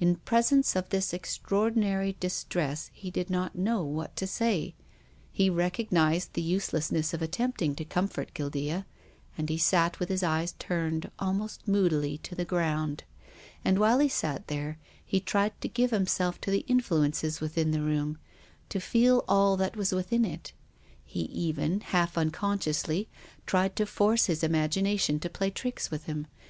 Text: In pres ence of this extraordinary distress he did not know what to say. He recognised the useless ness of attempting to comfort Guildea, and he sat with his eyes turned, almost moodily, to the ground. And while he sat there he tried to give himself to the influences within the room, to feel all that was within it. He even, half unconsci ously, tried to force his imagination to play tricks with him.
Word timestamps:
In 0.00 0.16
pres 0.24 0.50
ence 0.52 0.74
of 0.74 0.88
this 0.88 1.12
extraordinary 1.12 2.16
distress 2.18 2.88
he 2.94 3.10
did 3.10 3.28
not 3.28 3.56
know 3.58 3.84
what 3.84 4.16
to 4.16 4.26
say. 4.26 4.74
He 5.30 5.50
recognised 5.50 6.32
the 6.32 6.40
useless 6.40 6.90
ness 6.90 7.12
of 7.12 7.20
attempting 7.20 7.74
to 7.74 7.84
comfort 7.84 8.32
Guildea, 8.32 8.86
and 9.36 9.50
he 9.50 9.58
sat 9.58 10.00
with 10.00 10.08
his 10.08 10.22
eyes 10.22 10.54
turned, 10.58 11.10
almost 11.18 11.68
moodily, 11.68 12.16
to 12.22 12.34
the 12.34 12.46
ground. 12.46 13.04
And 13.66 13.78
while 13.78 13.98
he 13.98 14.08
sat 14.08 14.48
there 14.48 14.78
he 15.04 15.20
tried 15.20 15.60
to 15.60 15.68
give 15.68 15.90
himself 15.90 16.40
to 16.40 16.50
the 16.50 16.64
influences 16.66 17.42
within 17.42 17.70
the 17.70 17.82
room, 17.82 18.16
to 18.70 18.80
feel 18.80 19.26
all 19.28 19.58
that 19.58 19.76
was 19.76 19.92
within 19.92 20.24
it. 20.24 20.54
He 21.04 21.20
even, 21.24 21.80
half 21.80 22.14
unconsci 22.14 22.68
ously, 22.68 23.08
tried 23.44 23.76
to 23.76 23.84
force 23.84 24.24
his 24.24 24.42
imagination 24.42 25.20
to 25.20 25.28
play 25.28 25.50
tricks 25.50 25.90
with 25.90 26.04
him. 26.04 26.28